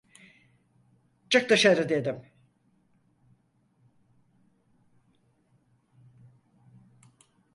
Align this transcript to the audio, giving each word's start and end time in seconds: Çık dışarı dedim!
Çık 1.29 1.49
dışarı 1.49 1.89
dedim! 1.89 2.25